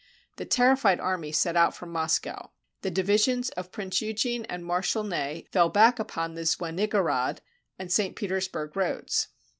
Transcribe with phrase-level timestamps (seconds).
[0.37, 2.49] The terrified army set out from Moscow;
[2.81, 7.37] the divisions of Prince Eugene and Marshal Ney fell back upon the Zwenigarod
[7.77, 8.15] and St.
[8.15, 9.27] Petersburg roads.